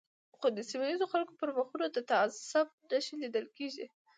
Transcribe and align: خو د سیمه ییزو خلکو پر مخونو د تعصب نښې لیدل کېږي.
خو 0.37 0.45
د 0.57 0.59
سیمه 0.69 0.85
ییزو 0.89 1.05
خلکو 1.13 1.33
پر 1.39 1.49
مخونو 1.57 1.85
د 1.91 1.97
تعصب 2.09 2.67
نښې 2.89 3.15
لیدل 3.21 3.45
کېږي. 3.57 3.85